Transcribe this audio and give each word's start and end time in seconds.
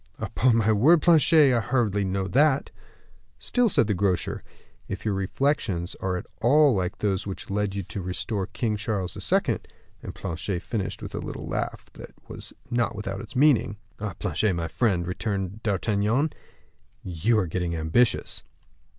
"Upon 0.17 0.55
my 0.55 0.71
word, 0.71 1.03
Planchet, 1.03 1.53
I 1.53 1.59
hardly 1.59 2.03
know 2.03 2.27
that." 2.27 2.71
"Still," 3.37 3.69
said 3.69 3.85
the 3.85 3.93
grocer, 3.93 4.43
"if 4.87 5.05
your 5.05 5.13
reflections 5.13 5.95
are 5.99 6.17
at 6.17 6.25
all 6.41 6.73
like 6.73 6.97
those 6.97 7.27
which 7.27 7.51
led 7.51 7.75
you 7.75 7.83
to 7.83 8.01
restore 8.01 8.47
King 8.47 8.77
Charles 8.77 9.15
II." 9.31 9.59
and 10.01 10.15
Planchet 10.15 10.63
finished 10.63 11.01
by 11.01 11.19
a 11.19 11.21
little 11.21 11.47
laugh 11.47 11.87
which 11.93 12.09
was 12.27 12.51
not 12.71 12.95
without 12.95 13.21
its 13.21 13.35
meaning. 13.35 13.77
"Ah! 13.99 14.15
Planchet, 14.17 14.53
my 14.55 14.67
friend," 14.67 15.05
returned 15.05 15.61
D'Artagnan, 15.61 16.33
"you 17.03 17.37
are 17.37 17.45
getting 17.45 17.75
ambitious." 17.75 18.41